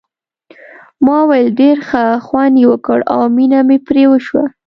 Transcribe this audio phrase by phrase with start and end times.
[1.05, 4.43] ما وویل ډېر ښه خوند یې وکړ او مینه مې پرې وشوه.